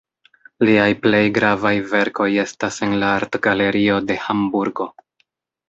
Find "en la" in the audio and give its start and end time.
2.89-3.13